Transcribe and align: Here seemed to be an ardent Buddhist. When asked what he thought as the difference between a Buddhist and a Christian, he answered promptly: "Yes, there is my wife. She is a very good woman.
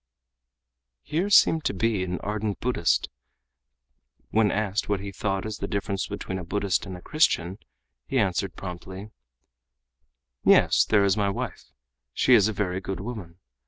Here 1.03 1.29
seemed 1.29 1.63
to 1.65 1.75
be 1.75 2.03
an 2.03 2.19
ardent 2.21 2.59
Buddhist. 2.59 3.07
When 4.31 4.49
asked 4.49 4.89
what 4.89 4.99
he 4.99 5.11
thought 5.11 5.45
as 5.45 5.59
the 5.59 5.67
difference 5.67 6.07
between 6.07 6.39
a 6.39 6.43
Buddhist 6.43 6.87
and 6.87 6.97
a 6.97 7.03
Christian, 7.03 7.59
he 8.07 8.17
answered 8.17 8.55
promptly: 8.55 9.11
"Yes, 10.43 10.85
there 10.85 11.03
is 11.03 11.17
my 11.17 11.29
wife. 11.29 11.65
She 12.13 12.33
is 12.33 12.47
a 12.47 12.51
very 12.53 12.81
good 12.81 12.99
woman. 12.99 13.37